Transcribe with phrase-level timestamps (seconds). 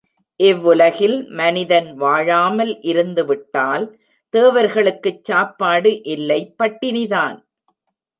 [0.39, 3.85] இவ்வுலகில் மனிதன் வாழாமல் இருந்து விட்டால்
[4.33, 7.37] தேவர்களுக்குச் சாப்பாடு இல்லை பட்டினிதான்.